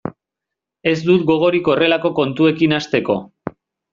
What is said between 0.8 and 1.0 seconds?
Ez